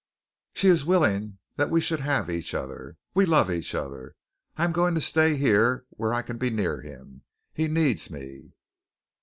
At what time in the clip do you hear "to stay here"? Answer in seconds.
4.95-5.85